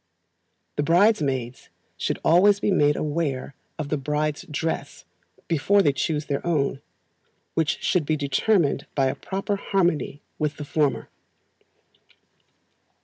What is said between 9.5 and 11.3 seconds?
harmony with the former.